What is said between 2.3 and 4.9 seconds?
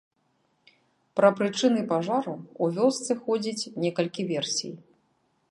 ў вёсцы ходзіць некалькі версій.